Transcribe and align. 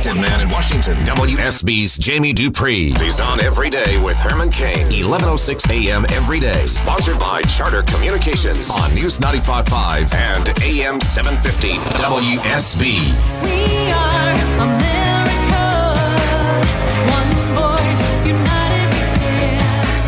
connected 0.00 0.20
man 0.20 0.40
in 0.40 0.48
Washington, 0.48 0.94
WSB's 1.04 1.98
Jamie 1.98 2.32
Dupree. 2.32 2.92
He's 2.92 3.20
on 3.20 3.40
every 3.40 3.68
day 3.68 4.02
with 4.02 4.16
Herman 4.16 4.50
Cain, 4.50 4.86
1106 4.86 5.68
a.m. 5.68 6.06
every 6.10 6.38
day. 6.38 6.64
Sponsored 6.64 7.18
by 7.18 7.42
Charter 7.42 7.82
Communications 7.82 8.70
on 8.70 8.94
News 8.94 9.18
95.5 9.18 10.14
and 10.14 10.48
AM 10.62 11.00
750 11.00 11.74
WSB. 11.98 13.42
We 13.42 13.90
are 13.92 14.32
America. 14.62 15.49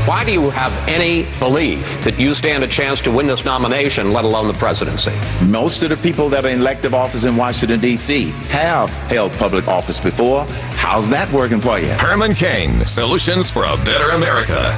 Why 0.05 0.25
do 0.25 0.33
you 0.33 0.51
have 0.51 0.73
any 0.89 1.23
belief 1.39 2.03
that 2.03 2.19
you 2.19 2.35
stand 2.35 2.65
a 2.65 2.67
chance 2.67 3.01
to 3.03 3.11
win 3.13 3.29
this 3.29 3.45
nomination, 3.45 4.13
let 4.13 4.25
alone 4.25 4.49
the 4.49 4.53
presidency? 4.55 5.13
Most 5.47 5.85
of 5.85 5.91
the 5.91 5.97
people 5.97 6.29
that 6.31 6.45
are 6.45 6.49
in 6.49 6.59
elective 6.59 6.93
office 6.93 7.25
in 7.25 7.37
Washington, 7.37 7.79
D.C. 7.79 8.31
have 8.49 8.91
held 9.09 9.31
public 9.35 9.69
office 9.69 10.01
before. 10.01 10.45
How's 10.73 11.09
that 11.11 11.33
working 11.33 11.61
for 11.61 11.79
you? 11.79 11.87
Herman 11.87 12.35
Cain, 12.35 12.85
Solutions 12.85 13.49
for 13.49 13.63
a 13.63 13.77
Better 13.77 14.09
America. 14.09 14.77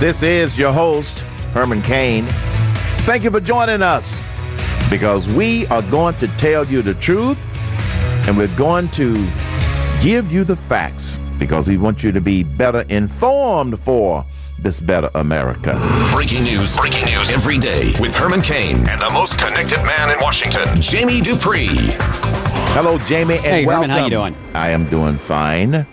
This 0.00 0.24
is 0.24 0.58
your 0.58 0.72
host, 0.72 1.20
Herman 1.54 1.80
Cain. 1.82 2.26
Thank 3.06 3.22
you 3.22 3.30
for 3.30 3.40
joining 3.40 3.82
us 3.82 4.12
because 4.90 5.28
we 5.28 5.64
are 5.68 5.82
going 5.82 6.16
to 6.16 6.26
tell 6.38 6.66
you 6.66 6.82
the 6.82 6.94
truth 6.94 7.38
and 8.26 8.36
we're 8.36 8.56
going 8.56 8.88
to 8.88 9.14
give 10.02 10.32
you 10.32 10.42
the 10.42 10.56
facts 10.56 11.20
because 11.38 11.68
we 11.68 11.76
want 11.76 12.02
you 12.02 12.12
to 12.12 12.20
be 12.20 12.42
better 12.42 12.82
informed 12.82 13.78
for 13.80 14.24
this 14.58 14.80
better 14.80 15.10
America. 15.14 15.74
Breaking 16.12 16.44
news, 16.44 16.76
breaking 16.76 17.04
news 17.04 17.30
every 17.30 17.58
day 17.58 17.92
with 18.00 18.14
Herman 18.14 18.42
Cain 18.42 18.86
and 18.88 19.00
the 19.00 19.10
most 19.10 19.38
connected 19.38 19.82
man 19.82 20.10
in 20.10 20.20
Washington, 20.20 20.80
Jamie 20.80 21.20
Dupree. 21.20 21.68
Hello, 22.72 22.98
Jamie, 23.00 23.34
and 23.36 23.44
Hey, 23.44 23.66
welcome. 23.66 23.90
Herman, 23.90 23.98
how 23.98 24.04
you 24.04 24.10
doing? 24.10 24.36
I 24.54 24.70
am 24.70 24.88
doing 24.88 25.18
fine. 25.18 25.86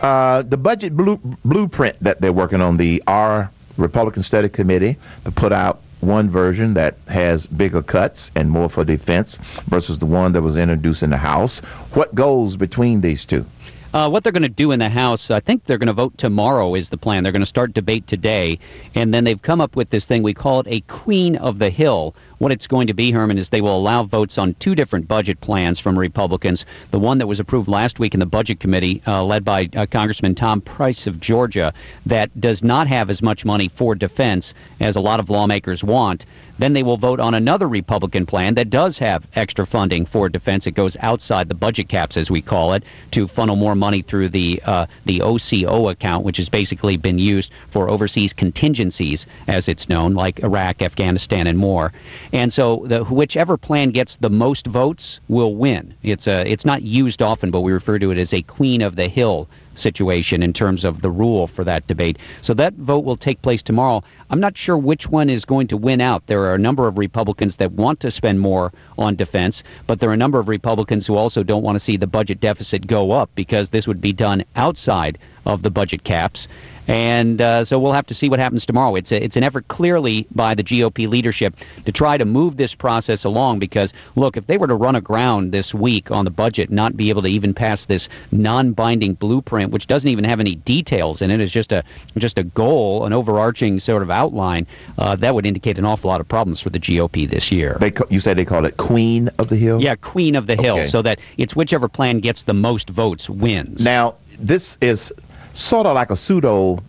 Uh, 0.00 0.42
the 0.42 0.56
budget 0.56 0.96
blue, 0.96 1.18
blueprint 1.44 1.96
that 2.02 2.20
they're 2.20 2.32
working 2.32 2.60
on, 2.60 2.76
the 2.76 3.02
R 3.06 3.50
Republican 3.76 4.22
Study 4.22 4.48
Committee, 4.48 4.96
to 5.24 5.32
put 5.32 5.52
out 5.52 5.80
one 6.00 6.28
version 6.28 6.74
that 6.74 6.96
has 7.08 7.46
bigger 7.46 7.82
cuts 7.82 8.30
and 8.34 8.50
more 8.50 8.68
for 8.68 8.84
defense 8.84 9.38
versus 9.66 9.98
the 9.98 10.06
one 10.06 10.32
that 10.32 10.42
was 10.42 10.56
introduced 10.56 11.02
in 11.02 11.10
the 11.10 11.16
House. 11.16 11.60
What 11.94 12.14
goes 12.14 12.56
between 12.56 13.00
these 13.00 13.24
two? 13.24 13.46
Uh, 13.94 14.08
what 14.08 14.24
they're 14.24 14.32
going 14.32 14.42
to 14.42 14.48
do 14.48 14.72
in 14.72 14.80
the 14.80 14.88
House, 14.88 15.30
I 15.30 15.38
think 15.38 15.64
they're 15.64 15.78
going 15.78 15.86
to 15.86 15.92
vote 15.92 16.18
tomorrow, 16.18 16.74
is 16.74 16.88
the 16.88 16.96
plan. 16.96 17.22
They're 17.22 17.30
going 17.30 17.42
to 17.42 17.46
start 17.46 17.72
debate 17.74 18.08
today. 18.08 18.58
And 18.96 19.14
then 19.14 19.22
they've 19.22 19.40
come 19.40 19.60
up 19.60 19.76
with 19.76 19.90
this 19.90 20.04
thing, 20.04 20.24
we 20.24 20.34
call 20.34 20.58
it 20.58 20.66
a 20.68 20.80
Queen 20.80 21.36
of 21.36 21.60
the 21.60 21.70
Hill. 21.70 22.16
What 22.38 22.52
it's 22.52 22.66
going 22.66 22.86
to 22.88 22.94
be, 22.94 23.12
Herman, 23.12 23.38
is 23.38 23.48
they 23.48 23.60
will 23.60 23.76
allow 23.76 24.02
votes 24.02 24.38
on 24.38 24.54
two 24.54 24.74
different 24.74 25.06
budget 25.06 25.40
plans 25.40 25.78
from 25.78 25.98
Republicans. 25.98 26.64
The 26.90 26.98
one 26.98 27.18
that 27.18 27.26
was 27.26 27.40
approved 27.40 27.68
last 27.68 28.00
week 28.00 28.14
in 28.14 28.20
the 28.20 28.26
Budget 28.26 28.60
Committee, 28.60 29.02
uh, 29.06 29.22
led 29.22 29.44
by 29.44 29.68
uh, 29.76 29.86
Congressman 29.86 30.34
Tom 30.34 30.60
Price 30.60 31.06
of 31.06 31.20
Georgia, 31.20 31.72
that 32.06 32.40
does 32.40 32.64
not 32.64 32.88
have 32.88 33.08
as 33.08 33.22
much 33.22 33.44
money 33.44 33.68
for 33.68 33.94
defense 33.94 34.54
as 34.80 34.96
a 34.96 35.00
lot 35.00 35.20
of 35.20 35.30
lawmakers 35.30 35.84
want. 35.84 36.26
Then 36.58 36.72
they 36.72 36.84
will 36.84 36.96
vote 36.96 37.18
on 37.18 37.34
another 37.34 37.66
Republican 37.66 38.26
plan 38.26 38.54
that 38.54 38.70
does 38.70 38.96
have 38.98 39.26
extra 39.34 39.66
funding 39.66 40.06
for 40.06 40.28
defense. 40.28 40.68
It 40.68 40.72
goes 40.72 40.96
outside 41.00 41.48
the 41.48 41.54
budget 41.54 41.88
caps, 41.88 42.16
as 42.16 42.30
we 42.30 42.40
call 42.40 42.74
it, 42.74 42.84
to 43.10 43.26
funnel 43.26 43.56
more 43.56 43.74
money 43.74 44.02
through 44.02 44.28
the 44.28 44.62
uh, 44.64 44.86
the 45.04 45.20
OCO 45.20 45.90
account, 45.90 46.24
which 46.24 46.36
has 46.36 46.48
basically 46.48 46.96
been 46.96 47.18
used 47.18 47.50
for 47.66 47.90
overseas 47.90 48.32
contingencies, 48.32 49.26
as 49.48 49.68
it's 49.68 49.88
known, 49.88 50.14
like 50.14 50.40
Iraq, 50.44 50.80
Afghanistan, 50.80 51.48
and 51.48 51.58
more. 51.58 51.92
And 52.34 52.52
so, 52.52 52.82
the, 52.86 53.04
whichever 53.04 53.56
plan 53.56 53.90
gets 53.90 54.16
the 54.16 54.28
most 54.28 54.66
votes 54.66 55.20
will 55.28 55.54
win. 55.54 55.94
It's 56.02 56.26
a 56.26 56.42
it's 56.50 56.66
not 56.66 56.82
used 56.82 57.22
often, 57.22 57.52
but 57.52 57.60
we 57.60 57.70
refer 57.70 57.96
to 58.00 58.10
it 58.10 58.18
as 58.18 58.34
a 58.34 58.42
Queen 58.42 58.82
of 58.82 58.96
the 58.96 59.06
Hill 59.06 59.48
situation 59.76 60.42
in 60.42 60.52
terms 60.52 60.84
of 60.84 61.00
the 61.00 61.10
rule 61.10 61.46
for 61.46 61.62
that 61.62 61.86
debate. 61.86 62.18
So 62.40 62.52
that 62.54 62.74
vote 62.74 63.04
will 63.04 63.16
take 63.16 63.40
place 63.42 63.62
tomorrow. 63.62 64.02
I'm 64.30 64.40
not 64.40 64.58
sure 64.58 64.76
which 64.76 65.08
one 65.08 65.30
is 65.30 65.44
going 65.44 65.68
to 65.68 65.76
win 65.76 66.00
out. 66.00 66.26
There 66.26 66.42
are 66.42 66.54
a 66.54 66.58
number 66.58 66.88
of 66.88 66.98
Republicans 66.98 67.54
that 67.56 67.70
want 67.70 68.00
to 68.00 68.10
spend 68.10 68.40
more 68.40 68.72
on 68.98 69.14
defense, 69.14 69.62
but 69.86 70.00
there 70.00 70.10
are 70.10 70.14
a 70.14 70.16
number 70.16 70.40
of 70.40 70.48
Republicans 70.48 71.06
who 71.06 71.14
also 71.14 71.44
don't 71.44 71.62
want 71.62 71.76
to 71.76 71.80
see 71.80 71.96
the 71.96 72.08
budget 72.08 72.40
deficit 72.40 72.88
go 72.88 73.12
up 73.12 73.30
because 73.36 73.70
this 73.70 73.86
would 73.86 74.00
be 74.00 74.12
done 74.12 74.44
outside 74.56 75.18
of 75.46 75.62
the 75.62 75.70
budget 75.70 76.04
caps. 76.04 76.48
And 76.86 77.40
uh, 77.40 77.64
so 77.64 77.78
we'll 77.78 77.92
have 77.92 78.06
to 78.08 78.14
see 78.14 78.28
what 78.28 78.38
happens 78.38 78.66
tomorrow. 78.66 78.94
It's 78.94 79.10
a, 79.10 79.22
it's 79.22 79.38
an 79.38 79.42
effort 79.42 79.66
clearly 79.68 80.26
by 80.34 80.54
the 80.54 80.62
GOP 80.62 81.08
leadership 81.08 81.56
to 81.86 81.92
try 81.92 82.18
to 82.18 82.26
move 82.26 82.58
this 82.58 82.74
process 82.74 83.24
along 83.24 83.58
because 83.58 83.94
look, 84.16 84.36
if 84.36 84.46
they 84.48 84.58
were 84.58 84.66
to 84.66 84.74
run 84.74 84.94
aground 84.94 85.52
this 85.52 85.74
week 85.74 86.10
on 86.10 86.26
the 86.26 86.30
budget, 86.30 86.70
not 86.70 86.94
be 86.94 87.08
able 87.08 87.22
to 87.22 87.28
even 87.28 87.54
pass 87.54 87.86
this 87.86 88.08
non-binding 88.32 89.14
blueprint, 89.14 89.72
which 89.72 89.86
doesn't 89.86 90.10
even 90.10 90.24
have 90.24 90.40
any 90.40 90.56
details 90.56 91.22
in 91.22 91.30
it, 91.30 91.40
it's 91.40 91.52
just 91.52 91.72
a 91.72 91.82
just 92.18 92.36
a 92.38 92.44
goal, 92.44 93.06
an 93.06 93.14
overarching 93.14 93.78
sort 93.78 94.02
of 94.02 94.10
outline, 94.10 94.66
uh, 94.98 95.16
that 95.16 95.34
would 95.34 95.46
indicate 95.46 95.78
an 95.78 95.86
awful 95.86 96.10
lot 96.10 96.20
of 96.20 96.28
problems 96.28 96.60
for 96.60 96.68
the 96.68 96.78
GOP 96.78 97.28
this 97.28 97.50
year. 97.50 97.78
They 97.80 97.92
you 98.10 98.20
said 98.20 98.36
they 98.36 98.44
call 98.44 98.66
it 98.66 98.76
Queen 98.76 99.30
of 99.38 99.48
the 99.48 99.56
Hill. 99.56 99.80
Yeah, 99.80 99.94
Queen 99.96 100.36
of 100.36 100.46
the 100.46 100.56
Hill, 100.56 100.80
Okay. 100.80 100.84
so 100.84 101.00
that 101.00 101.18
it's 101.38 101.56
whichever 101.56 101.88
plan 101.88 102.20
gets 102.20 102.42
the 102.42 102.54
most 102.54 102.90
votes 102.90 103.30
wins. 103.30 103.84
Now, 103.84 104.16
this 104.38 104.76
is 104.80 105.12
sort 105.54 105.86
of 105.86 105.94
like 105.94 106.10
a 106.10 106.16
pseudo 106.16 106.82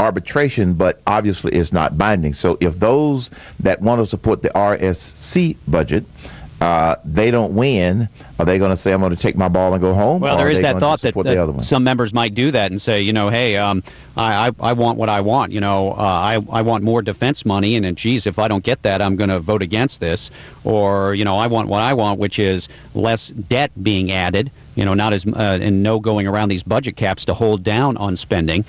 arbitration, 0.00 0.74
but 0.74 1.00
obviously 1.06 1.52
it's 1.52 1.72
not 1.72 1.96
binding. 1.98 2.34
So 2.34 2.56
if 2.60 2.78
those 2.78 3.30
that 3.60 3.80
want 3.80 4.00
to 4.02 4.06
support 4.06 4.42
the 4.42 4.50
RSC 4.50 5.56
budget, 5.68 6.04
uh, 6.60 6.96
they 7.04 7.30
don't 7.30 7.54
win, 7.54 8.08
are 8.38 8.46
they 8.46 8.58
going 8.58 8.70
to 8.70 8.76
say, 8.76 8.92
I'm 8.92 9.00
going 9.00 9.14
to 9.14 9.20
take 9.20 9.36
my 9.36 9.48
ball 9.48 9.74
and 9.74 9.82
go 9.82 9.92
home? 9.92 10.20
Well, 10.20 10.36
there 10.36 10.48
is 10.48 10.60
that 10.60 10.78
thought 10.78 11.00
that, 11.02 11.10
support 11.10 11.24
that 11.26 11.34
the 11.34 11.42
other 11.42 11.52
one? 11.52 11.62
some 11.62 11.84
members 11.84 12.14
might 12.14 12.34
do 12.34 12.50
that 12.52 12.70
and 12.70 12.80
say, 12.80 13.02
you 13.02 13.12
know, 13.12 13.28
hey, 13.28 13.56
um, 13.56 13.82
I, 14.16 14.48
I, 14.48 14.50
I 14.60 14.72
want 14.72 14.96
what 14.96 15.10
I 15.10 15.20
want. 15.20 15.52
You 15.52 15.60
know, 15.60 15.92
uh, 15.92 15.96
I, 15.96 16.38
I 16.50 16.62
want 16.62 16.82
more 16.82 17.02
defense 17.02 17.44
money, 17.44 17.76
and, 17.76 17.84
and 17.84 17.98
geez, 17.98 18.26
if 18.26 18.38
I 18.38 18.48
don't 18.48 18.64
get 18.64 18.82
that, 18.82 19.02
I'm 19.02 19.16
going 19.16 19.30
to 19.30 19.40
vote 19.40 19.62
against 19.62 20.00
this. 20.00 20.30
Or, 20.62 21.14
you 21.14 21.24
know, 21.24 21.36
I 21.36 21.48
want 21.48 21.68
what 21.68 21.82
I 21.82 21.92
want, 21.92 22.18
which 22.18 22.38
is 22.38 22.68
less 22.94 23.28
debt 23.30 23.70
being 23.82 24.10
added. 24.12 24.50
You 24.74 24.84
know, 24.84 24.94
not 24.94 25.12
as 25.12 25.26
uh, 25.26 25.58
and 25.60 25.82
no 25.82 26.00
going 26.00 26.26
around 26.26 26.48
these 26.48 26.62
budget 26.62 26.96
caps 26.96 27.24
to 27.26 27.34
hold 27.34 27.62
down 27.62 27.96
on 27.96 28.16
spending. 28.16 28.64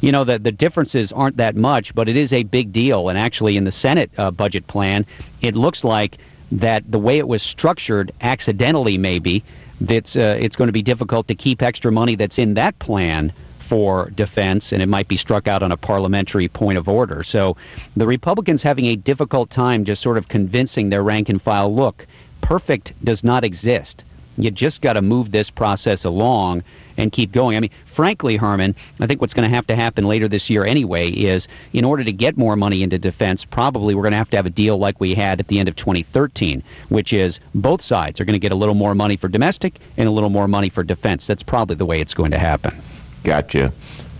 You 0.00 0.12
know, 0.12 0.22
the, 0.22 0.38
the 0.38 0.52
differences 0.52 1.12
aren't 1.12 1.36
that 1.38 1.56
much, 1.56 1.94
but 1.94 2.08
it 2.08 2.16
is 2.16 2.32
a 2.32 2.44
big 2.44 2.72
deal. 2.72 3.08
And 3.08 3.18
actually, 3.18 3.56
in 3.56 3.64
the 3.64 3.72
Senate 3.72 4.10
uh, 4.16 4.30
budget 4.30 4.66
plan, 4.68 5.04
it 5.42 5.56
looks 5.56 5.82
like 5.82 6.18
that 6.52 6.90
the 6.90 6.98
way 6.98 7.18
it 7.18 7.26
was 7.26 7.42
structured, 7.42 8.12
accidentally 8.20 8.96
maybe, 8.96 9.42
that's 9.80 10.16
uh, 10.16 10.36
it's 10.40 10.56
going 10.56 10.68
to 10.68 10.72
be 10.72 10.82
difficult 10.82 11.28
to 11.28 11.34
keep 11.34 11.62
extra 11.62 11.90
money 11.92 12.14
that's 12.14 12.38
in 12.38 12.54
that 12.54 12.78
plan 12.78 13.32
for 13.58 14.10
defense, 14.10 14.72
and 14.72 14.80
it 14.80 14.86
might 14.86 15.08
be 15.08 15.16
struck 15.16 15.46
out 15.46 15.62
on 15.62 15.70
a 15.70 15.76
parliamentary 15.76 16.48
point 16.48 16.78
of 16.78 16.88
order. 16.88 17.22
So 17.22 17.56
the 17.96 18.06
Republicans 18.06 18.62
having 18.62 18.86
a 18.86 18.96
difficult 18.96 19.50
time 19.50 19.84
just 19.84 20.02
sort 20.02 20.16
of 20.16 20.28
convincing 20.28 20.88
their 20.88 21.02
rank 21.02 21.28
and 21.28 21.40
file 21.40 21.74
look, 21.74 22.06
perfect 22.40 22.94
does 23.04 23.22
not 23.22 23.44
exist. 23.44 24.04
You 24.38 24.50
just 24.50 24.82
got 24.82 24.94
to 24.94 25.02
move 25.02 25.32
this 25.32 25.50
process 25.50 26.04
along 26.04 26.62
and 26.96 27.12
keep 27.12 27.32
going. 27.32 27.56
I 27.56 27.60
mean, 27.60 27.70
frankly, 27.84 28.36
Herman, 28.36 28.74
I 29.00 29.06
think 29.06 29.20
what's 29.20 29.34
going 29.34 29.48
to 29.48 29.54
have 29.54 29.66
to 29.66 29.76
happen 29.76 30.06
later 30.06 30.28
this 30.28 30.48
year 30.48 30.64
anyway 30.64 31.10
is 31.10 31.48
in 31.72 31.84
order 31.84 32.04
to 32.04 32.12
get 32.12 32.36
more 32.36 32.56
money 32.56 32.82
into 32.82 32.98
defense, 32.98 33.44
probably 33.44 33.94
we're 33.94 34.02
going 34.02 34.12
to 34.12 34.18
have 34.18 34.30
to 34.30 34.36
have 34.36 34.46
a 34.46 34.50
deal 34.50 34.78
like 34.78 35.00
we 35.00 35.14
had 35.14 35.40
at 35.40 35.48
the 35.48 35.58
end 35.58 35.68
of 35.68 35.76
2013, 35.76 36.62
which 36.88 37.12
is 37.12 37.40
both 37.54 37.82
sides 37.82 38.20
are 38.20 38.24
going 38.24 38.34
to 38.34 38.38
get 38.38 38.52
a 38.52 38.56
little 38.56 38.74
more 38.74 38.94
money 38.94 39.16
for 39.16 39.28
domestic 39.28 39.78
and 39.96 40.08
a 40.08 40.12
little 40.12 40.30
more 40.30 40.48
money 40.48 40.68
for 40.68 40.82
defense. 40.82 41.26
That's 41.26 41.42
probably 41.42 41.76
the 41.76 41.86
way 41.86 42.00
it's 42.00 42.14
going 42.14 42.30
to 42.30 42.38
happen. 42.38 42.80
Gotcha. 43.24 43.72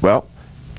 Well, 0.03 0.29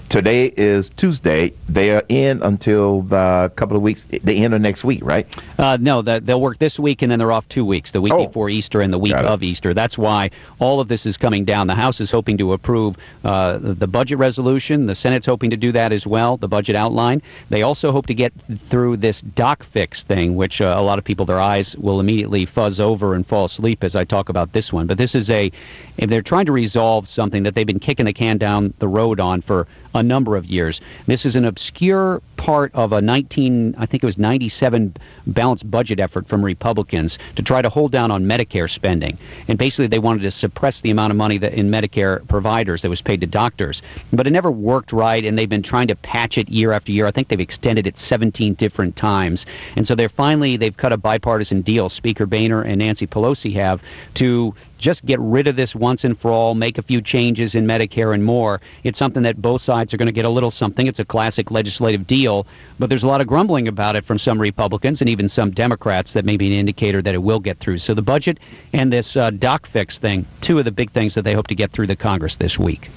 today 0.10 0.48
is 0.58 0.90
Tuesday. 0.92 1.54
They 1.68 1.92
are 1.92 2.04
in 2.10 2.42
until 2.44 3.04
the 3.04 3.52
couple 3.56 3.78
of 3.78 3.84
weeks, 3.84 4.06
the 4.06 4.44
end 4.44 4.54
of 4.54 4.62
next 4.62 4.84
week, 4.84 5.02
right? 5.04 5.28
Uh, 5.60 5.78
no, 5.80 6.02
the, 6.02 6.20
they'll 6.20 6.42
work 6.42 6.58
this 6.58 6.80
week 6.80 7.02
and 7.02 7.12
then 7.12 7.20
they're 7.20 7.32
off 7.32 7.48
two 7.48 7.64
weeks, 7.64 7.92
the 7.92 8.02
week 8.02 8.14
Oh. 8.14 8.26
before 8.26 8.50
Easter 8.50 8.82
and 8.82 8.92
the 8.92 8.98
week 8.98 9.14
of 9.16 9.44
Easter. 9.44 9.74
That's 9.74 9.98
why 9.98 10.32
all 10.60 10.80
of 10.80 10.88
this 10.88 11.06
is 11.06 11.16
coming 11.18 11.46
down. 11.46 11.68
The 11.68 11.76
House 11.76 12.02
is 12.02 12.10
hoping 12.12 12.38
to 12.40 12.54
approve 12.54 12.98
uh, 13.24 13.60
the 13.62 13.88
budget 13.88 14.18
resolution. 14.18 14.88
The 14.88 14.96
Senate's 14.96 15.26
hoping 15.28 15.50
to 15.52 15.58
do 15.58 15.72
that 15.72 15.92
as 15.92 16.08
well, 16.08 16.38
the 16.38 16.48
budget 16.48 16.76
outline. 16.76 17.22
They 17.50 17.62
also 17.62 17.92
hope 17.92 18.08
to 18.08 18.14
get 18.14 18.34
through 18.56 18.98
this 18.98 19.22
doc 19.22 19.64
fix 19.64 20.04
thing, 20.04 20.36
which 20.36 20.60
uh, 20.62 20.76
a 20.78 20.82
lot 20.82 20.98
of 20.98 21.06
people, 21.06 21.26
their 21.26 21.40
eyes 21.40 21.78
will 21.78 22.00
immediately 22.00 22.46
fuzz 22.46 22.80
over 22.80 23.14
and 23.14 23.26
fall 23.26 23.46
asleep 23.46 23.84
as 23.84 23.96
I 23.96 24.04
talk 24.06 24.30
about 24.30 24.54
this 24.54 24.74
one. 24.74 24.88
But 24.88 24.98
this 24.98 25.14
is 25.14 25.30
a—if 25.30 26.10
they're 26.10 26.22
trying 26.22 26.46
to 26.48 26.52
resolve 26.52 27.08
something 27.08 27.44
that 27.44 27.54
they've 27.54 27.68
been 27.68 27.80
kicking 27.80 28.06
the 28.06 28.14
can 28.14 28.38
down 28.38 28.74
the 28.80 28.88
road 28.88 29.20
on 29.20 29.42
for 29.42 29.68
a 30.00 30.04
number 30.04 30.36
of 30.36 30.48
years. 30.48 30.82
This 31.06 31.26
is 31.26 31.36
an 31.36 31.46
obscure 31.46 32.22
part 32.38 32.74
of 32.74 32.94
a 32.94 33.02
19, 33.02 33.76
I 33.78 33.86
think 33.86 34.02
it 34.02 34.06
was 34.06 34.18
97 34.18 34.96
balanced 35.28 35.70
budget 35.70 36.00
effort 36.00 36.28
from 36.28 36.44
Republicans 36.44 37.20
to 37.36 37.44
try 37.44 37.62
to 37.62 37.70
hold 37.70 37.92
down 37.92 38.12
on 38.12 38.26
Medicare 38.26 38.70
spending. 38.70 39.18
And 39.48 39.58
basically, 39.58 39.88
they 39.88 40.00
wanted 40.00 40.22
to 40.24 40.32
suppress 40.32 40.82
the 40.82 40.90
amount 40.90 41.12
of 41.12 41.18
money 41.18 41.38
that 41.38 41.54
in 41.54 41.70
Medicare 41.70 42.26
providers 42.28 42.82
that 42.82 42.90
was 42.90 43.02
paid 43.02 43.22
to 43.22 43.28
doctors. 43.28 43.82
But 44.14 44.26
it 44.26 44.32
never 44.32 44.52
worked 44.52 44.94
right, 44.94 45.24
and 45.24 45.38
they've 45.38 45.50
been 45.50 45.62
trying 45.62 45.88
to 45.90 45.96
patch 45.96 46.38
it 46.38 46.50
year 46.50 46.72
after 46.72 46.92
year. 46.92 47.06
I 47.06 47.12
think 47.12 47.28
they've 47.28 47.40
extended 47.40 47.86
it 47.86 47.98
17 47.98 48.54
different 48.54 48.96
times. 48.96 49.46
And 49.76 49.86
so 49.86 49.94
they're 49.94 50.10
finally, 50.10 50.58
they've 50.58 50.76
cut 50.76 50.94
a 50.94 50.98
bipartisan 50.98 51.62
deal, 51.62 51.90
Speaker 51.90 52.26
Boehner 52.26 52.62
and 52.62 52.80
Nancy 52.80 53.06
Pelosi 53.06 53.54
have, 53.54 53.84
to 54.16 54.56
just 54.80 55.06
get 55.06 55.20
rid 55.20 55.48
of 55.48 55.56
this 55.56 55.76
once 55.76 56.04
and 56.04 56.18
for 56.18 56.32
all, 56.32 56.56
make 56.56 56.78
a 56.78 56.82
few 56.82 57.02
changes 57.02 57.54
in 57.54 57.68
Medicare 57.68 58.14
and 58.14 58.24
more. 58.24 58.62
It's 58.84 58.98
something 58.98 59.24
that 59.24 59.42
both 59.42 59.62
sides 59.62 59.89
are 59.94 59.98
going 59.98 60.08
to 60.08 60.12
get 60.12 60.26
a 60.26 60.30
little 60.30 60.50
something. 60.50 60.88
It's 60.88 61.00
a 61.00 61.06
classic 61.06 61.52
legislative 61.52 62.08
deal, 62.08 62.46
but 62.78 62.90
there's 62.90 63.04
a 63.04 63.08
lot 63.08 63.22
of 63.22 63.28
grumbling 63.28 63.68
about 63.68 63.96
it 63.96 64.06
from 64.06 64.18
some 64.18 64.40
Republicans 64.40 65.02
and 65.02 65.10
even 65.10 65.28
some 65.28 65.52
Democrats 65.52 66.14
that 66.14 66.26
may 66.26 66.38
be 66.38 66.48
an 66.48 66.54
indicator 66.54 67.02
that 67.02 67.14
it 67.14 67.24
will 67.24 67.40
get 67.40 67.60
through. 67.60 67.78
So 67.78 67.94
the 67.94 68.02
budget 68.02 68.40
and 68.74 68.92
this 68.92 69.18
uh, 69.18 69.32
doc 69.32 69.66
fix 69.66 69.98
thing, 69.98 70.26
two 70.42 70.60
of 70.60 70.66
the 70.66 70.72
big 70.72 70.92
things 70.92 71.16
that 71.16 71.24
they 71.24 71.34
hope 71.34 71.48
to 71.48 71.56
get 71.56 71.72
through 71.72 71.88
the 71.88 71.96
Congress 71.96 72.36
this 72.36 72.58
week. 72.60 72.90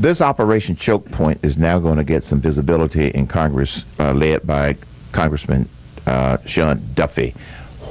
This 0.00 0.20
Operation 0.20 0.74
Choke 0.74 1.08
Point 1.12 1.38
is 1.42 1.58
now 1.58 1.78
going 1.78 1.96
to 1.96 2.04
get 2.04 2.24
some 2.24 2.40
visibility 2.40 3.08
in 3.08 3.26
Congress, 3.26 3.84
uh, 4.00 4.12
led 4.12 4.46
by 4.46 4.76
Congressman 5.12 5.68
uh, 6.06 6.38
Sean 6.46 6.82
Duffy. 6.94 7.34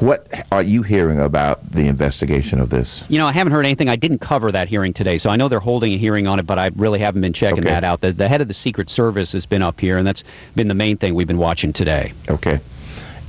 What 0.01 0.27
are 0.51 0.63
you 0.63 0.81
hearing 0.81 1.19
about 1.19 1.63
the 1.71 1.85
investigation 1.85 2.59
of 2.59 2.71
this? 2.71 3.03
You 3.07 3.19
know, 3.19 3.27
I 3.27 3.31
haven't 3.31 3.53
heard 3.53 3.67
anything. 3.67 3.87
I 3.87 3.95
didn't 3.95 4.17
cover 4.17 4.51
that 4.51 4.67
hearing 4.67 4.93
today, 4.93 5.19
so 5.19 5.29
I 5.29 5.35
know 5.35 5.47
they're 5.47 5.59
holding 5.59 5.93
a 5.93 5.97
hearing 5.97 6.25
on 6.25 6.39
it, 6.39 6.47
but 6.47 6.57
I 6.57 6.71
really 6.75 6.97
haven't 6.97 7.21
been 7.21 7.33
checking 7.33 7.59
Okay. 7.59 7.69
that 7.69 7.83
out. 7.83 8.01
The, 8.01 8.11
the 8.11 8.27
head 8.27 8.41
of 8.41 8.47
the 8.47 8.53
Secret 8.55 8.89
Service 8.89 9.31
has 9.33 9.45
been 9.45 9.61
up 9.61 9.79
here, 9.79 9.99
and 9.99 10.07
that's 10.07 10.23
been 10.55 10.67
the 10.69 10.73
main 10.73 10.97
thing 10.97 11.13
we've 11.13 11.27
been 11.27 11.37
watching 11.37 11.71
today. 11.71 12.13
Okay. 12.29 12.59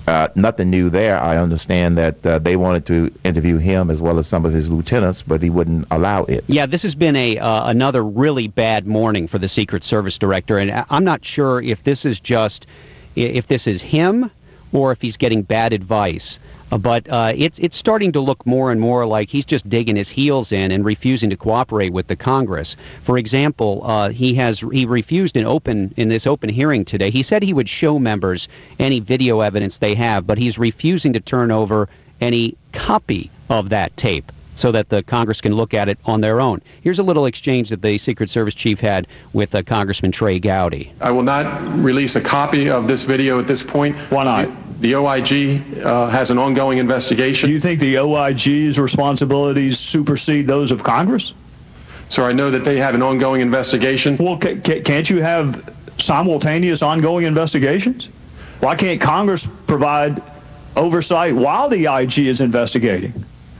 Uh, 0.08 0.28
nothing 0.34 0.70
new 0.70 0.88
there. 0.88 1.20
I 1.22 1.36
understand 1.36 1.98
that 1.98 2.24
uh, 2.24 2.38
they 2.38 2.56
wanted 2.56 2.86
to 2.86 3.12
interview 3.22 3.58
him 3.58 3.90
as 3.90 4.00
well 4.00 4.18
as 4.18 4.26
some 4.26 4.46
of 4.46 4.54
his 4.54 4.70
lieutenants, 4.70 5.20
but 5.20 5.42
he 5.42 5.50
wouldn't 5.50 5.86
allow 5.90 6.24
it. 6.24 6.42
Yeah, 6.48 6.64
this 6.64 6.82
has 6.84 6.94
been 6.94 7.16
a 7.16 7.36
uh, 7.38 7.68
another 7.68 8.02
really 8.02 8.48
bad 8.48 8.86
morning 8.86 9.26
for 9.26 9.38
the 9.38 9.46
Secret 9.46 9.84
Service 9.84 10.16
director, 10.16 10.56
and 10.56 10.86
I'm 10.88 11.04
not 11.04 11.22
sure 11.22 11.60
if 11.60 11.84
this 11.84 12.06
is 12.06 12.18
just 12.18 12.66
if 13.14 13.48
this 13.48 13.66
is 13.66 13.82
him 13.82 14.30
or 14.72 14.90
if 14.90 15.02
he's 15.02 15.18
getting 15.18 15.42
bad 15.42 15.74
advice. 15.74 16.38
Uh, 16.72 16.78
But 16.78 17.08
uh, 17.08 17.32
it's 17.36 17.58
it's 17.58 17.76
starting 17.76 18.12
to 18.12 18.20
look 18.20 18.44
more 18.46 18.72
and 18.72 18.80
more 18.80 19.06
like 19.06 19.28
he's 19.28 19.44
just 19.44 19.68
digging 19.68 19.96
his 19.96 20.08
heels 20.08 20.52
in 20.52 20.72
and 20.72 20.84
refusing 20.84 21.30
to 21.30 21.36
cooperate 21.36 21.92
with 21.92 22.06
the 22.06 22.16
Congress. 22.16 22.76
For 23.02 23.18
example, 23.18 23.82
uh, 23.84 24.08
he 24.08 24.34
has 24.34 24.60
he 24.72 24.86
refused 24.86 25.36
in 25.36 25.44
open 25.44 25.92
in 25.96 26.08
this 26.08 26.26
open 26.26 26.48
hearing 26.48 26.84
today. 26.84 27.10
He 27.10 27.22
said 27.22 27.42
he 27.42 27.52
would 27.52 27.68
show 27.68 27.98
members 27.98 28.48
any 28.78 29.00
video 29.00 29.40
evidence 29.40 29.78
they 29.78 29.94
have, 29.94 30.26
but 30.26 30.38
he's 30.38 30.58
refusing 30.58 31.12
to 31.12 31.20
turn 31.20 31.50
over 31.50 31.88
any 32.20 32.56
copy 32.72 33.30
of 33.50 33.68
that 33.68 33.94
tape 33.96 34.32
so 34.54 34.72
that 34.72 34.88
the 34.88 35.02
Congress 35.02 35.40
can 35.40 35.54
look 35.54 35.74
at 35.74 35.88
it 35.88 35.98
on 36.04 36.20
their 36.20 36.40
own. 36.40 36.60
Here's 36.82 36.98
a 36.98 37.02
little 37.02 37.26
exchange 37.26 37.70
that 37.70 37.82
the 37.82 37.98
Secret 37.98 38.30
Service 38.30 38.54
chief 38.54 38.80
had 38.80 39.06
with 39.32 39.54
uh, 39.54 39.62
Congressman 39.62 40.12
Trey 40.12 40.38
Gowdy. 40.38 40.92
I 41.00 41.10
will 41.10 41.22
not 41.22 41.44
release 41.82 42.16
a 42.16 42.20
copy 42.20 42.70
of 42.70 42.86
this 42.86 43.02
video 43.02 43.38
at 43.38 43.46
this 43.46 43.62
point. 43.62 43.96
Why 44.10 44.24
not? 44.24 44.48
The 44.82 44.96
OIG 44.96 45.84
uh, 45.84 46.08
has 46.08 46.32
an 46.32 46.38
ongoing 46.38 46.78
investigation. 46.78 47.48
Do 47.48 47.54
you 47.54 47.60
think 47.60 47.78
the 47.78 47.98
OIG's 47.98 48.80
responsibilities 48.80 49.78
supersede 49.78 50.48
those 50.48 50.72
of 50.72 50.82
Congress? 50.82 51.34
So 52.08 52.24
I 52.24 52.32
know 52.32 52.50
that 52.50 52.64
they 52.64 52.78
have 52.78 52.96
an 52.96 53.00
ongoing 53.00 53.40
investigation. 53.40 54.16
Well, 54.18 54.36
ca- 54.36 54.56
ca- 54.56 54.80
can't 54.82 55.08
you 55.08 55.22
have 55.22 55.72
simultaneous 55.98 56.82
ongoing 56.82 57.26
investigations? 57.26 58.06
Why 58.58 58.74
can't 58.74 59.00
Congress 59.00 59.46
provide 59.68 60.20
oversight 60.76 61.36
while 61.36 61.68
the 61.68 61.86
IG 61.86 62.18
is 62.18 62.40
investigating? 62.40 63.12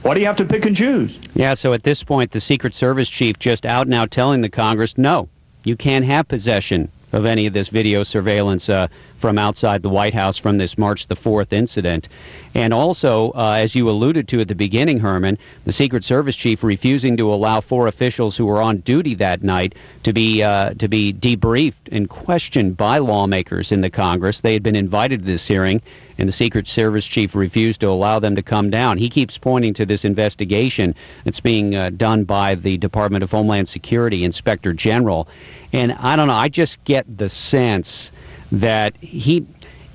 Why 0.03 0.15
do 0.15 0.21
you 0.21 0.27
have 0.27 0.37
to 0.39 0.45
pick 0.45 0.67
and 0.67 0.75
choose? 0.75 1.21
Yeah, 1.35 1.55
so 1.55 1.73
at 1.73 1.85
this 1.85 2.03
point, 2.03 2.33
the 2.33 2.41
Secret 2.41 2.75
Service 2.75 3.09
chief 3.09 3.39
just 3.39 3.65
out 3.65 3.87
now 3.87 4.07
telling 4.07 4.41
the 4.41 4.49
Congress, 4.49 4.99
no, 4.99 5.29
you 5.63 5.77
can't 5.77 6.05
have 6.05 6.27
possession 6.27 6.91
of 7.13 7.27
any 7.27 7.47
of 7.47 7.53
this 7.53 7.69
video 7.69 8.03
surveillance 8.03 8.69
uh, 8.69 8.89
from 9.23 9.39
outside 9.39 9.83
the 9.83 9.89
White 9.89 10.13
House 10.13 10.37
from 10.37 10.59
this 10.59 10.77
March 10.77 11.07
the 11.07 11.15
4th 11.15 11.53
incident. 11.53 12.09
And 12.55 12.75
also, 12.75 13.31
uh, 13.31 13.55
as 13.57 13.75
you 13.77 13.89
alluded 13.89 14.27
to 14.29 14.41
at 14.41 14.49
the 14.49 14.55
beginning, 14.55 14.99
Herman, 14.99 15.39
the 15.65 15.73
Secret 15.73 16.03
Service 16.03 16.37
chief 16.37 16.65
refusing 16.65 17.17
to 17.17 17.33
allow 17.33 17.61
four 17.61 17.87
officials 17.87 18.37
who 18.37 18.47
were 18.47 18.61
on 18.61 18.79
duty 18.79 19.15
that 19.15 19.45
night 19.45 19.77
to 20.03 20.13
be 20.13 20.43
uh, 20.43 20.75
to 20.75 20.89
be 20.89 21.13
debriefed 21.15 21.89
and 21.93 22.09
questioned 22.09 22.77
by 22.77 22.99
lawmakers 22.99 23.71
in 23.71 23.81
the 23.81 23.89
Congress. 23.89 24.41
They 24.41 24.53
had 24.53 24.63
been 24.65 24.77
invited 24.77 25.21
to 25.21 25.25
this 25.25 25.47
hearing, 25.47 25.81
and 26.19 26.29
the 26.29 26.33
Secret 26.33 26.67
Service 26.67 27.07
chief 27.07 27.37
refused 27.37 27.81
to 27.83 27.89
allow 27.89 28.19
them 28.19 28.35
to 28.35 28.43
come 28.43 28.71
down. 28.71 28.99
He 28.99 29.09
keeps 29.09 29.39
pointing 29.39 29.73
to 29.75 29.87
this 29.87 30.05
investigation 30.05 30.97
that's 31.25 31.41
being 31.41 31.77
uh, 31.77 31.91
done 31.91 32.25
by 32.25 32.57
the 32.57 32.77
Department 32.77 33.23
of 33.23 33.31
Homeland 33.31 33.69
Security 33.69 34.25
Inspector 34.25 34.73
General. 34.75 35.29
And 35.73 35.93
I 35.93 36.17
don't 36.17 36.27
know, 36.27 36.35
I 36.35 36.49
just 36.49 36.83
get 36.85 37.07
the 37.17 37.29
sense 37.29 38.13
that 38.53 38.97
he, 38.99 39.45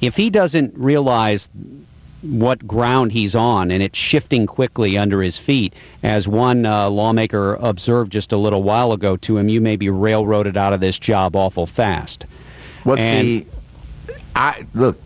if 0.02 0.16
he 0.16 0.30
doesn't 0.30 0.74
realize 0.78 1.50
what 2.24 2.66
ground 2.68 3.12
he's 3.12 3.36
on 3.36 3.70
and 3.70 3.84
it's 3.84 3.98
shifting 3.98 4.48
quickly 4.48 4.98
under 4.98 5.22
his 5.22 5.38
feet, 5.38 5.74
as 6.04 6.28
one 6.28 6.66
uh, 6.66 6.90
lawmaker 6.90 7.54
observed 7.62 8.12
just 8.12 8.32
a 8.32 8.38
little 8.38 8.64
while 8.64 8.92
ago 8.92 9.16
to 9.18 9.38
him, 9.38 9.48
you 9.48 9.62
may 9.62 9.76
be 9.76 9.90
railroaded 9.90 10.58
out 10.58 10.74
of 10.74 10.80
this 10.80 10.98
job 11.00 11.36
awful 11.36 11.66
fast. 11.68 12.26
Well, 12.84 12.98
And- 12.98 13.26
see, 13.26 13.48
I 14.36 14.66
look. 14.74 15.00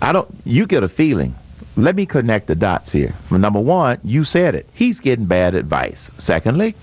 I 0.00 0.12
don't. 0.12 0.28
You 0.44 0.66
get 0.66 0.82
a 0.82 0.88
feeling. 0.88 1.34
Let 1.76 1.96
me 1.96 2.04
connect 2.06 2.48
the 2.48 2.54
dots 2.54 2.92
here. 2.92 3.14
Number 3.30 3.60
one, 3.60 3.98
you 4.04 4.24
said 4.24 4.54
it. 4.54 4.68
He's 4.74 5.00
getting 5.00 5.24
bad 5.24 5.54
advice. 5.54 6.10
Secondly, 6.18 6.74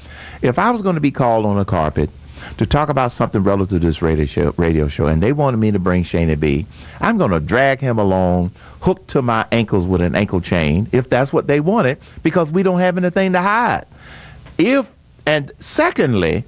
if 0.42 0.58
I 0.58 0.72
was 0.72 0.82
going 0.82 0.96
to 0.96 1.02
be 1.02 1.12
called 1.12 1.46
on 1.46 1.60
a 1.60 1.66
carpet 1.66 2.10
to 2.58 2.66
talk 2.66 2.90
about 2.90 3.12
something 3.12 3.44
relative 3.44 3.82
to 3.82 3.88
this 3.88 4.02
radio 4.02 4.26
show, 4.26 4.54
radio 4.58 4.88
show, 4.88 5.08
and 5.08 5.22
they 5.24 5.34
wanted 5.34 5.58
me 5.58 5.72
to 5.72 5.80
bring 5.80 6.04
Shana 6.04 6.40
B, 6.40 6.66
I'm 7.00 7.18
going 7.18 7.32
to 7.32 7.40
drag 7.40 7.80
him 7.80 7.98
along, 8.00 8.52
hooked 8.82 9.08
to 9.10 9.22
my 9.22 9.46
ankles 9.52 9.86
with 9.88 10.02
an 10.02 10.16
ankle 10.16 10.42
chain, 10.42 10.88
if 10.92 11.10
that's 11.10 11.32
what 11.32 11.48
they 11.48 11.60
wanted, 11.60 11.98
because 12.24 12.52
we 12.52 12.64
don't 12.64 12.80
have 12.80 12.98
anything 12.98 13.34
to 13.34 13.42
hide. 13.42 13.86
If 14.58 14.92
and 15.26 15.52
secondly, 15.60 16.44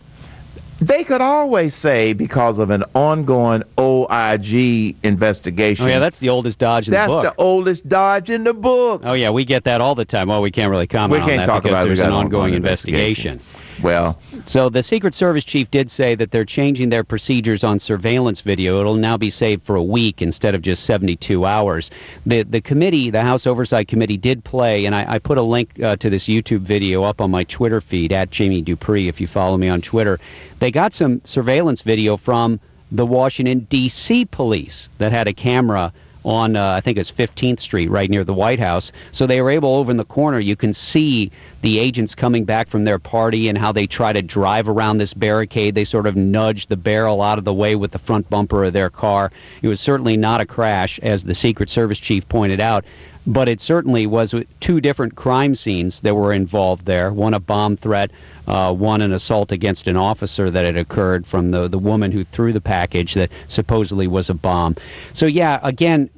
they 0.82 1.04
could 1.04 1.22
always 1.22 1.76
say 1.76 2.14
because 2.14 2.58
of 2.58 2.72
an 2.72 2.84
ongoing 2.96 3.62
OIG 3.80 4.96
investigation. 5.04 5.86
Oh, 5.86 5.90
yeah, 5.90 6.00
that's 6.00 6.18
the 6.18 6.30
oldest 6.30 6.58
dodge 6.58 6.88
in 6.88 6.94
the 6.94 6.98
book. 7.06 7.24
That's 7.24 7.36
the 7.36 7.42
oldest 7.42 7.88
dodge 7.88 8.32
in 8.32 8.44
the 8.44 8.54
book. 8.54 9.04
Oh 9.06 9.14
yeah, 9.14 9.30
we 9.30 9.46
get 9.46 9.64
that 9.66 9.80
all 9.80 9.94
the 9.94 10.06
time. 10.06 10.30
Well, 10.30 10.42
we 10.42 10.50
can't 10.50 10.72
really 10.72 10.88
comment 10.88 11.12
we 11.12 11.20
on 11.20 11.30
can't 11.30 11.42
that 11.42 11.46
talk 11.46 11.64
because 11.64 11.82
about 11.82 11.86
there's 11.86 12.02
an 12.02 12.12
ongoing 12.12 12.56
investigation. 12.56 13.40
Well, 13.84 14.20
So 14.46 14.70
the 14.70 14.82
Secret 14.82 15.14
Service 15.14 15.46
chief 15.46 15.70
did 15.70 15.92
say 15.92 16.16
that 16.16 16.32
they're 16.32 16.46
changing 16.46 16.90
their 16.90 17.04
procedures 17.04 17.64
on 17.64 17.78
surveillance 17.78 18.42
video. 18.42 18.80
It'll 18.80 18.96
now 18.96 19.16
be 19.16 19.30
saved 19.30 19.62
for 19.62 19.76
a 19.76 19.84
week 19.84 20.22
instead 20.22 20.56
of 20.56 20.62
just 20.62 20.84
72 20.86 21.46
hours. 21.46 21.92
The 22.26 22.44
the 22.44 22.60
committee, 22.60 23.12
the 23.12 23.22
House 23.22 23.46
Oversight 23.46 23.88
Committee, 23.88 24.18
did 24.18 24.44
play, 24.44 24.86
and 24.86 24.96
I, 24.96 25.06
I 25.14 25.20
put 25.20 25.38
a 25.38 25.44
link 25.44 25.82
uh, 25.82 25.96
to 25.98 26.10
this 26.10 26.26
YouTube 26.26 26.62
video 26.62 27.04
up 27.04 27.22
on 27.22 27.30
my 27.30 27.44
Twitter 27.44 27.82
feed 27.82 28.12
at 28.12 28.32
Jamie 28.32 28.62
Dupree. 28.62 29.08
If 29.08 29.22
you 29.22 29.28
follow 29.28 29.58
me 29.58 29.70
on 29.70 29.80
Twitter, 29.80 30.20
they 30.60 30.72
got 30.72 30.94
some 30.94 31.22
surveillance 31.24 31.84
video 31.84 32.18
from 32.18 32.60
the 32.92 33.06
Washington 33.06 33.68
D.C. 33.70 34.26
police 34.26 34.90
that 34.98 35.12
had 35.12 35.28
a 35.28 35.34
camera 35.34 35.94
on 36.24 36.56
uh, 36.56 36.74
I 36.74 36.82
think 36.82 36.98
it's 36.98 37.12
15th 37.12 37.60
Street, 37.60 37.90
right 37.90 38.10
near 38.10 38.24
the 38.24 38.34
White 38.34 38.60
House. 38.60 38.92
So 39.12 39.26
they 39.26 39.42
were 39.42 39.50
able 39.50 39.76
over 39.76 39.92
in 39.92 39.98
the 39.98 40.06
corner. 40.06 40.40
You 40.40 40.56
can 40.56 40.74
see 40.74 41.32
the 41.62 41.80
agents 41.80 42.16
coming 42.16 42.46
back 42.46 42.70
from 42.70 42.84
their 42.84 43.00
party 43.00 43.48
and 43.48 43.58
how 43.58 43.72
they 43.72 43.88
try 43.88 44.14
to 44.14 44.22
drive 44.22 44.68
around 44.68 44.98
this 44.98 45.14
barricade. 45.14 45.76
They 45.76 45.84
sort 45.84 46.08
of 46.08 46.16
nudge 46.16 46.68
the 46.68 46.78
barrel 46.78 47.22
out 47.22 47.38
of 47.38 47.46
the 47.46 47.54
way 47.54 47.76
with 47.76 47.92
the 47.92 48.00
front 48.00 48.30
bumper 48.30 48.64
of 48.64 48.74
their 48.74 48.90
car. 48.90 49.32
It 49.62 49.68
was 49.68 49.80
certainly 49.80 50.18
not 50.18 50.42
a 50.42 50.46
crash, 50.46 51.00
as 51.00 51.24
the 51.24 51.36
Secret 51.36 51.70
Service 51.70 52.00
chief 52.00 52.28
pointed 52.30 52.60
out. 52.60 52.86
But 53.28 53.48
it 53.48 53.62
certainly 53.62 54.08
was 54.08 54.34
two 54.60 54.82
different 54.82 55.16
crime 55.16 55.54
scenes 55.54 56.02
that 56.02 56.16
were 56.16 56.34
involved 56.34 56.86
there. 56.86 57.14
One 57.14 57.36
a 57.36 57.40
bomb 57.40 57.78
threat, 57.78 58.10
uh, 58.48 58.74
one 58.74 59.02
an 59.02 59.14
assault 59.14 59.52
against 59.52 59.88
an 59.88 59.96
officer 59.96 60.50
that 60.50 60.66
had 60.66 60.76
occurred 60.76 61.28
from 61.28 61.52
the, 61.52 61.68
the 61.68 61.78
woman 61.78 62.12
who 62.12 62.24
threw 62.24 62.52
the 62.52 62.62
package 62.62 63.14
that 63.14 63.30
supposedly 63.48 64.08
was 64.08 64.30
a 64.30 64.34
bomb. 64.34 64.76
So, 65.14 65.28
yeah, 65.28 65.60
again, 65.62 66.10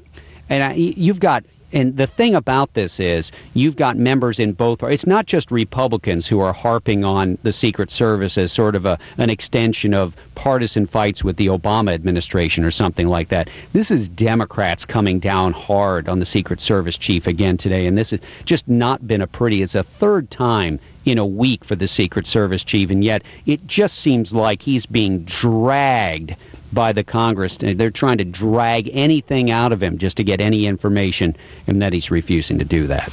and 0.50 0.64
I, 0.64 0.74
you've 0.74 1.20
got 1.20 1.44
and 1.74 1.98
the 1.98 2.08
thing 2.08 2.36
about 2.36 2.74
this 2.76 3.00
is 3.00 3.32
you've 3.56 3.76
got 3.76 3.98
members 3.98 4.40
in 4.40 4.54
both 4.54 4.82
it's 4.84 5.08
not 5.08 5.26
just 5.26 5.52
republicans 5.52 6.28
who 6.28 6.40
are 6.40 6.54
harping 6.54 7.04
on 7.04 7.38
the 7.44 7.52
secret 7.52 7.92
service 7.92 8.38
as 8.38 8.52
sort 8.52 8.76
of 8.76 8.86
a 8.86 8.98
an 9.18 9.30
extension 9.30 9.94
of 9.94 10.16
partisan 10.36 10.86
fights 10.86 11.24
with 11.24 11.36
the 11.38 11.48
obama 11.48 11.92
administration 11.94 12.64
or 12.64 12.72
something 12.72 13.08
like 13.08 13.30
that. 13.30 13.50
This 13.74 13.92
is 13.92 14.08
democrats 14.08 14.86
coming 14.86 15.20
down 15.20 15.54
hard 15.54 16.08
on 16.08 16.20
the 16.20 16.26
secret 16.26 16.62
service 16.62 16.98
chief 16.98 17.28
again 17.28 17.58
today 17.58 17.88
and 17.88 17.98
this 17.98 18.12
has 18.12 18.22
just 18.46 18.68
not 18.68 19.06
been 19.08 19.22
a 19.22 19.28
pretty 19.28 19.62
it's 19.62 19.76
a 19.76 19.84
third 19.84 20.30
time 20.30 20.80
in 21.06 21.18
a 21.18 21.26
week 21.26 21.64
for 21.64 21.76
the 21.76 21.88
secret 21.88 22.26
service 22.26 22.64
chief 22.64 22.90
and 22.90 23.04
yet 23.04 23.24
it 23.46 23.66
just 23.68 24.00
seems 24.00 24.34
like 24.34 24.62
he's 24.62 24.86
being 24.86 25.24
dragged 25.24 26.36
by 26.74 26.92
the 26.92 27.04
Congress. 27.04 27.58
Uh, 27.64 27.74
they're 27.76 27.90
trying 27.90 28.18
to 28.18 28.26
drag 28.26 28.90
anything 28.94 29.52
out 29.52 29.72
of 29.72 29.82
him 29.82 29.98
just 29.98 30.18
to 30.18 30.24
get 30.24 30.42
any 30.42 30.66
information, 30.66 31.36
and 31.68 31.82
that 31.82 31.94
he's 31.94 32.12
refusing 32.12 32.58
to 32.60 32.66
do 32.66 32.88
that. 32.88 33.12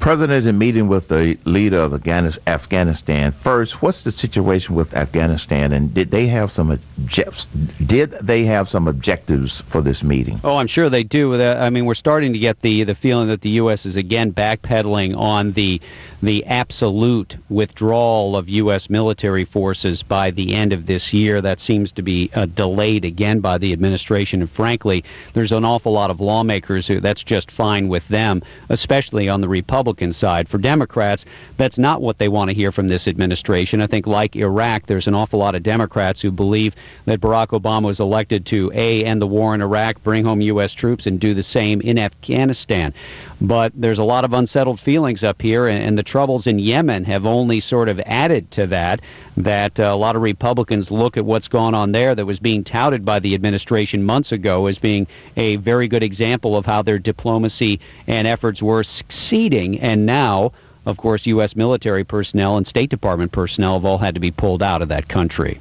President 0.00 0.46
in 0.46 0.56
meeting 0.56 0.86
with 0.86 1.08
the 1.08 1.36
leader 1.44 1.80
of 1.80 1.92
Afghanistan. 1.92 3.32
First, 3.32 3.82
what's 3.82 4.04
the 4.04 4.12
situation 4.12 4.76
with 4.76 4.94
Afghanistan, 4.94 5.72
and 5.72 5.92
did 5.92 6.12
they 6.12 6.28
have 6.28 6.52
some 6.52 6.70
objectives? 6.70 7.46
Did 7.84 8.12
they 8.12 8.44
have 8.44 8.68
some 8.68 8.86
objectives 8.86 9.60
for 9.62 9.82
this 9.82 10.04
meeting? 10.04 10.38
Oh, 10.44 10.58
I'm 10.58 10.68
sure 10.68 10.88
they 10.88 11.02
do. 11.02 11.34
Uh, 11.34 11.58
I 11.60 11.70
mean, 11.70 11.84
we're 11.84 11.94
starting 11.94 12.32
to 12.32 12.38
get 12.38 12.60
the 12.60 12.84
the 12.84 12.94
feeling 12.94 13.26
that 13.26 13.40
the 13.40 13.50
U.S. 13.50 13.86
is 13.86 13.96
again 13.96 14.32
backpedaling 14.32 15.18
on 15.18 15.52
the 15.52 15.80
the 16.22 16.44
absolute 16.46 17.36
withdrawal 17.48 18.36
of 18.36 18.48
U.S. 18.48 18.90
military 18.90 19.44
forces 19.44 20.02
by 20.02 20.30
the 20.30 20.54
end 20.54 20.72
of 20.72 20.86
this 20.86 21.14
year. 21.14 21.40
That 21.40 21.60
seems 21.60 21.92
to 21.92 22.02
be 22.02 22.30
uh, 22.34 22.46
delayed 22.46 23.04
again 23.04 23.40
by 23.40 23.58
the 23.58 23.72
administration. 23.72 24.40
And 24.40 24.50
frankly, 24.50 25.04
there's 25.32 25.52
an 25.52 25.64
awful 25.64 25.92
lot 25.92 26.10
of 26.10 26.20
lawmakers 26.20 26.88
who 26.88 27.00
that's 27.00 27.22
just 27.22 27.50
fine 27.50 27.88
with 27.88 28.06
them, 28.08 28.42
especially 28.68 29.28
on 29.28 29.40
the 29.40 29.48
Republican 29.48 30.12
side. 30.12 30.48
For 30.48 30.58
Democrats, 30.58 31.24
that's 31.56 31.78
not 31.78 32.02
what 32.02 32.18
they 32.18 32.28
want 32.28 32.50
to 32.50 32.54
hear 32.54 32.72
from 32.72 32.88
this 32.88 33.06
administration. 33.06 33.80
I 33.80 33.86
think, 33.86 34.06
like 34.06 34.34
Iraq, 34.34 34.86
there's 34.86 35.06
an 35.06 35.14
awful 35.14 35.38
lot 35.38 35.54
of 35.54 35.62
Democrats 35.62 36.20
who 36.20 36.30
believe 36.30 36.74
that 37.04 37.20
Barack 37.20 37.48
Obama 37.48 37.84
was 37.84 38.00
elected 38.00 38.44
to 38.46 38.72
A, 38.74 39.04
end 39.04 39.22
the 39.22 39.26
war 39.26 39.54
in 39.54 39.60
Iraq, 39.60 40.02
bring 40.02 40.24
home 40.24 40.40
U.S. 40.40 40.74
troops, 40.74 41.06
and 41.06 41.20
do 41.20 41.32
the 41.32 41.42
same 41.42 41.80
in 41.82 41.98
Afghanistan. 41.98 42.92
But 43.40 43.72
there's 43.74 44.00
a 44.00 44.04
lot 44.04 44.24
of 44.24 44.32
unsettled 44.32 44.80
feelings 44.80 45.22
up 45.22 45.40
here, 45.40 45.68
and, 45.68 45.82
and 45.84 45.98
the 45.98 46.02
troubles 46.08 46.46
in 46.46 46.58
Yemen 46.58 47.04
have 47.04 47.26
only 47.26 47.60
sort 47.60 47.88
of 47.88 48.00
added 48.06 48.50
to 48.52 48.66
that. 48.66 49.00
That 49.36 49.78
uh, 49.78 49.84
a 49.84 49.96
lot 49.96 50.16
of 50.16 50.22
Republicans 50.22 50.90
look 50.90 51.16
at 51.16 51.24
what's 51.24 51.46
gone 51.46 51.74
on 51.74 51.92
there 51.92 52.14
that 52.14 52.24
was 52.24 52.40
being 52.40 52.64
touted 52.64 53.04
by 53.04 53.20
the 53.20 53.34
administration 53.34 54.02
months 54.02 54.32
ago 54.32 54.66
as 54.66 54.78
being 54.78 55.06
a 55.36 55.56
very 55.56 55.86
good 55.86 56.02
example 56.02 56.56
of 56.56 56.66
how 56.66 56.82
their 56.82 56.98
diplomacy 56.98 57.78
and 58.06 58.26
efforts 58.26 58.62
were 58.62 58.82
succeeding. 58.82 59.78
And 59.80 60.06
now, 60.06 60.52
of 60.86 60.96
course, 60.96 61.26
U.S. 61.26 61.54
military 61.54 62.02
personnel 62.02 62.56
and 62.56 62.66
State 62.66 62.90
Department 62.90 63.30
personnel 63.30 63.74
have 63.74 63.84
all 63.84 63.98
had 63.98 64.14
to 64.14 64.20
be 64.20 64.30
pulled 64.30 64.62
out 64.62 64.82
of 64.82 64.88
that 64.88 65.08
country. 65.08 65.58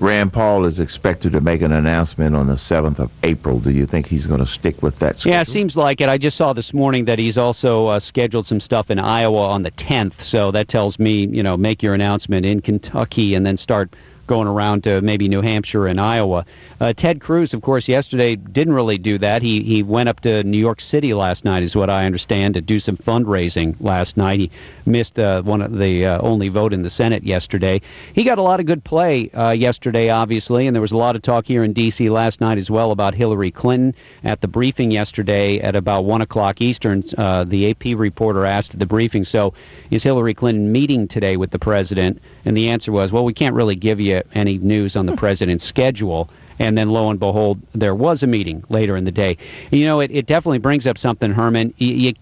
Rand 0.00 0.32
Paul 0.32 0.64
is 0.64 0.80
expected 0.80 1.32
to 1.32 1.42
make 1.42 1.60
an 1.60 1.72
announcement 1.72 2.34
on 2.34 2.46
the 2.46 2.54
7th 2.54 2.98
of 2.98 3.10
April. 3.22 3.60
Do 3.60 3.70
you 3.70 3.84
think 3.84 4.06
he's 4.06 4.26
going 4.26 4.40
to 4.40 4.46
stick 4.46 4.82
with 4.82 4.98
that 5.00 5.18
schedule? 5.18 5.34
Yeah, 5.34 5.42
it 5.42 5.46
seems 5.46 5.76
like 5.76 6.00
it. 6.00 6.08
I 6.08 6.16
just 6.16 6.38
saw 6.38 6.54
this 6.54 6.72
morning 6.72 7.04
that 7.04 7.18
he's 7.18 7.36
also 7.36 7.88
uh, 7.88 7.98
scheduled 7.98 8.46
some 8.46 8.60
stuff 8.60 8.90
in 8.90 8.98
Iowa 8.98 9.42
on 9.42 9.60
the 9.60 9.70
10th. 9.72 10.22
So 10.22 10.50
that 10.52 10.68
tells 10.68 10.98
me, 10.98 11.26
you 11.26 11.42
know, 11.42 11.54
make 11.54 11.82
your 11.82 11.92
announcement 11.92 12.46
in 12.46 12.62
Kentucky 12.62 13.34
and 13.34 13.44
then 13.44 13.58
start 13.58 13.94
going 14.30 14.46
around 14.46 14.84
to 14.84 15.00
maybe 15.00 15.28
New 15.28 15.42
Hampshire 15.42 15.88
and 15.88 16.00
Iowa. 16.00 16.46
Uh, 16.80 16.92
Ted 16.92 17.20
Cruz, 17.20 17.52
of 17.52 17.62
course, 17.62 17.88
yesterday 17.88 18.36
didn't 18.36 18.74
really 18.74 18.96
do 18.96 19.18
that. 19.18 19.42
He 19.42 19.64
he 19.64 19.82
went 19.82 20.08
up 20.08 20.20
to 20.20 20.44
New 20.44 20.56
York 20.56 20.80
City 20.80 21.12
last 21.14 21.44
night, 21.44 21.64
is 21.64 21.74
what 21.74 21.90
I 21.90 22.06
understand, 22.06 22.54
to 22.54 22.60
do 22.60 22.78
some 22.78 22.96
fundraising 22.96 23.74
last 23.80 24.16
night. 24.16 24.38
He 24.38 24.50
missed 24.86 25.18
uh, 25.18 25.42
one 25.42 25.60
of 25.60 25.76
the 25.78 26.06
uh, 26.06 26.20
only 26.20 26.48
vote 26.48 26.72
in 26.72 26.82
the 26.82 26.90
Senate 26.90 27.24
yesterday. 27.24 27.80
He 28.14 28.22
got 28.22 28.38
a 28.38 28.42
lot 28.42 28.60
of 28.60 28.66
good 28.66 28.84
play 28.84 29.30
uh, 29.30 29.50
yesterday, 29.50 30.10
obviously, 30.10 30.68
and 30.68 30.76
there 30.76 30.80
was 30.80 30.92
a 30.92 30.96
lot 30.96 31.16
of 31.16 31.22
talk 31.22 31.44
here 31.44 31.64
in 31.64 31.72
D.C. 31.72 32.08
last 32.08 32.40
night 32.40 32.56
as 32.56 32.70
well 32.70 32.92
about 32.92 33.14
Hillary 33.14 33.50
Clinton. 33.50 33.94
At 34.22 34.42
the 34.42 34.48
briefing 34.48 34.92
yesterday 34.92 35.58
at 35.58 35.74
about 35.74 36.04
one 36.04 36.22
o'clock 36.22 36.60
Eastern, 36.60 37.02
uh, 37.18 37.42
the 37.42 37.70
AP 37.70 37.98
reporter 37.98 38.46
asked 38.46 38.74
at 38.74 38.78
the 38.78 38.86
briefing, 38.86 39.24
"So, 39.24 39.54
is 39.90 40.04
Hillary 40.04 40.34
Clinton 40.34 40.70
meeting 40.70 41.08
today 41.08 41.36
with 41.36 41.50
the 41.50 41.58
president?" 41.58 42.22
And 42.44 42.56
the 42.56 42.68
answer 42.70 42.92
was, 42.92 43.10
"Well, 43.10 43.24
we 43.24 43.34
can't 43.34 43.56
really 43.56 43.74
give 43.74 43.98
you 43.98 44.19
any 44.34 44.58
news 44.58 44.96
on 44.96 45.06
the 45.06 45.12
hmm. 45.12 45.18
president's 45.18 45.64
schedule." 45.64 46.30
And 46.60 46.76
then 46.78 46.90
lo 46.90 47.08
and 47.10 47.18
behold, 47.18 47.58
there 47.72 47.94
was 47.94 48.22
a 48.22 48.26
meeting 48.26 48.62
later 48.68 48.94
in 48.94 49.04
the 49.04 49.10
day. 49.10 49.36
You 49.70 49.84
know, 49.86 49.98
it, 50.00 50.10
it 50.12 50.26
definitely 50.26 50.58
brings 50.58 50.86
up 50.86 50.98
something, 50.98 51.32
Herman. 51.32 51.72
You, 51.78 51.88
you, 51.94 52.12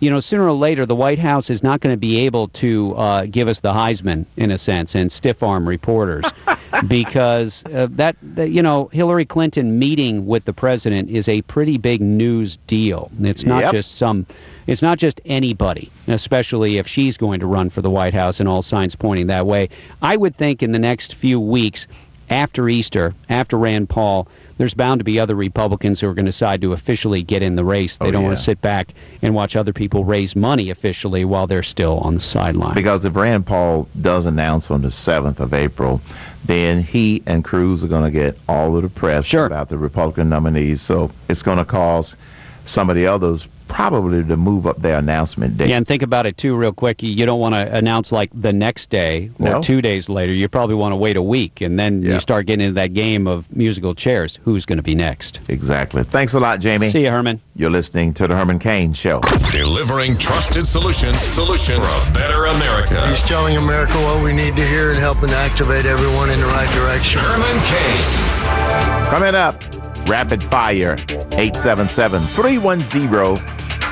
you 0.00 0.10
know, 0.10 0.20
sooner 0.20 0.44
or 0.46 0.52
later, 0.52 0.84
the 0.84 0.94
White 0.94 1.18
House 1.18 1.48
is 1.48 1.62
not 1.62 1.80
going 1.80 1.94
to 1.94 1.98
be 1.98 2.18
able 2.18 2.48
to 2.48 2.94
uh, 2.96 3.24
give 3.24 3.48
us 3.48 3.60
the 3.60 3.72
Heisman, 3.72 4.26
in 4.36 4.50
a 4.50 4.58
sense, 4.58 4.94
and 4.94 5.10
stiff 5.10 5.42
arm 5.42 5.66
reporters. 5.66 6.26
because 6.88 7.64
uh, 7.72 7.86
that, 7.92 8.16
that, 8.22 8.50
you 8.50 8.62
know, 8.62 8.88
Hillary 8.92 9.24
Clinton 9.24 9.78
meeting 9.78 10.26
with 10.26 10.44
the 10.44 10.52
president 10.52 11.08
is 11.08 11.28
a 11.28 11.40
pretty 11.42 11.78
big 11.78 12.00
news 12.02 12.58
deal. 12.66 13.10
It's 13.20 13.44
not 13.46 13.62
Yep. 13.62 13.72
just 13.72 13.96
some. 13.96 14.26
It's 14.66 14.82
not 14.82 14.98
just 14.98 15.20
anybody, 15.24 15.90
especially 16.08 16.76
if 16.76 16.86
she's 16.86 17.16
going 17.16 17.40
to 17.40 17.46
run 17.46 17.70
for 17.70 17.80
the 17.82 17.90
White 17.90 18.12
House 18.12 18.40
and 18.40 18.48
all 18.48 18.62
signs 18.62 18.94
pointing 18.96 19.28
that 19.28 19.46
way. 19.46 19.68
I 20.02 20.16
would 20.16 20.36
think 20.36 20.62
in 20.62 20.72
the 20.72 20.78
next 20.78 21.14
few 21.14 21.40
weeks 21.40 21.86
after 22.30 22.68
Easter, 22.68 23.14
after 23.28 23.56
Rand 23.58 23.88
Paul, 23.88 24.28
there's 24.58 24.74
bound 24.74 25.00
to 25.00 25.04
be 25.04 25.20
other 25.20 25.34
Republicans 25.34 26.00
who 26.00 26.08
are 26.08 26.14
going 26.14 26.24
to 26.24 26.30
decide 26.30 26.62
to 26.62 26.72
officially 26.72 27.22
get 27.22 27.42
in 27.42 27.56
the 27.56 27.64
race. 27.64 27.98
They 27.98 28.06
Oh, 28.06 28.10
don't 28.10 28.24
want 28.24 28.36
to 28.36 28.42
sit 28.42 28.60
back 28.62 28.94
and 29.22 29.34
watch 29.34 29.54
other 29.54 29.72
people 29.72 30.04
raise 30.04 30.34
money 30.34 30.70
officially 30.70 31.24
while 31.26 31.46
they're 31.46 31.62
still 31.62 31.98
on 31.98 32.14
the 32.14 32.20
sideline. 32.20 32.74
Because 32.74 33.04
if 33.04 33.14
Rand 33.16 33.46
Paul 33.46 33.86
does 34.00 34.24
announce 34.24 34.70
on 34.70 34.80
the 34.82 34.88
7th 34.88 35.40
of 35.40 35.52
April, 35.52 36.00
then 36.46 36.82
he 36.82 37.22
and 37.26 37.44
Cruz 37.44 37.84
are 37.84 37.88
going 37.88 38.04
to 38.04 38.10
get 38.10 38.38
all 38.48 38.74
of 38.76 38.82
the 38.82 38.88
press 38.88 39.26
Sure. 39.26 39.44
about 39.46 39.68
the 39.68 39.76
Republican 39.78 40.28
nominees. 40.30 40.80
So 40.80 41.10
it's 41.28 41.42
going 41.42 41.58
to 41.58 41.64
cause 41.64 42.16
some 42.64 42.88
of 42.88 42.96
the 42.96 43.06
others 43.06 43.46
probably 43.68 44.22
to 44.24 44.36
move 44.36 44.66
up 44.66 44.80
their 44.80 44.98
announcement 44.98 45.56
date. 45.56 45.68
Yeah, 45.70 45.76
and 45.76 45.86
think 45.86 46.02
about 46.02 46.26
it 46.26 46.36
too, 46.36 46.54
real 46.56 46.72
quick. 46.72 47.02
You- 47.02 47.10
You 47.16 47.24
don't 47.26 47.40
want 47.40 47.54
to 47.54 47.74
announce 47.74 48.12
like 48.12 48.30
the 48.34 48.52
next 48.52 48.90
day 48.90 49.30
or 49.40 49.50
No. 49.50 49.60
two 49.62 49.80
days 49.80 50.08
later. 50.08 50.32
You 50.32 50.48
probably 50.48 50.74
want 50.76 50.92
to 50.92 50.96
wait 50.96 51.16
a 51.16 51.22
week, 51.22 51.60
and 51.60 51.78
then 51.78 52.02
Yeah. 52.02 52.14
you 52.14 52.20
start 52.20 52.46
getting 52.46 52.66
into 52.66 52.74
that 52.74 52.92
game 52.94 53.26
of 53.26 53.46
musical 53.56 53.94
chairs. 53.94 54.38
Who's 54.44 54.66
going 54.66 54.76
to 54.76 54.82
be 54.82 54.94
next? 54.94 55.40
Exactly. 55.48 56.02
Thanks 56.04 56.34
a 56.34 56.40
lot, 56.40 56.60
Jamie. 56.60 56.88
See 56.88 57.02
you, 57.04 57.10
Herman. 57.10 57.40
You're 57.56 57.70
listening 57.70 58.12
to 58.14 58.28
the 58.28 58.34
Herman 58.36 58.58
Cain 58.58 58.92
Show. 58.92 59.20
Delivering 59.50 60.18
trusted 60.18 60.66
solutions, 60.66 61.18
solutions 61.20 61.78
for 61.78 62.10
a 62.10 62.14
better 62.14 62.44
America. 62.46 63.06
He's 63.08 63.22
telling 63.22 63.56
America 63.56 63.94
what 63.94 64.22
we 64.22 64.32
need 64.32 64.54
to 64.56 64.64
hear 64.64 64.90
and 64.90 64.98
helping 64.98 65.30
activate 65.30 65.86
everyone 65.86 66.28
in 66.30 66.38
the 66.38 66.46
right 66.46 66.70
direction. 66.74 67.20
Herman 67.20 67.62
Cain. 67.64 69.06
Coming 69.10 69.34
up, 69.34 69.62
rapid 70.06 70.42
fire 70.44 70.96
877 71.32 72.20
310 72.20 73.36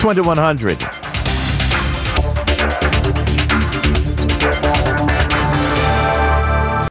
2100. 0.01 1.14